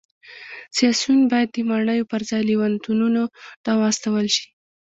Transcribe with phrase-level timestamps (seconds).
[0.77, 3.23] سیاسیون باید د ماڼیو پرځای لېونتونونو
[3.63, 4.45] ته واستول شي